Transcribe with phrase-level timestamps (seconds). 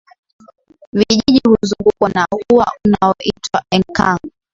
[0.93, 4.19] Vijiji huzungukwa na uwa unaoitwa Enkang